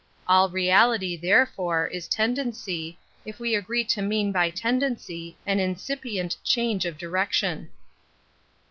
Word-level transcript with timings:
All 0.27 0.49
reality, 0.49 1.15
therefore, 1.15 1.85
is 1.85 2.07
tendency, 2.07 2.97
if 3.23 3.39
we 3.39 3.53
agree 3.53 3.83
to 3.83 4.01
mean 4.01 4.33
hy 4.33 4.49
tendency 4.49 5.37
an 5.45 5.59
incipient 5.59 6.37
change 6.43 6.85
of 6.87 6.97
direction. 6.97 7.69